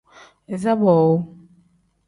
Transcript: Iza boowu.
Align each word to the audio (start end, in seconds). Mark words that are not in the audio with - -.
Iza 0.53 0.73
boowu. 0.81 1.15